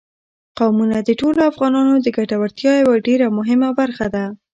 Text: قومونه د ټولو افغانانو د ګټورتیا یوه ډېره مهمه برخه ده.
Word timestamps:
قومونه 0.57 0.97
د 1.03 1.09
ټولو 1.19 1.39
افغانانو 1.51 1.93
د 2.01 2.07
ګټورتیا 2.17 2.73
یوه 2.83 2.95
ډېره 3.07 3.27
مهمه 3.37 3.69
برخه 3.79 4.05
ده. 4.15 4.25